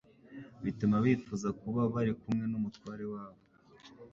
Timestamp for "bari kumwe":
1.93-2.45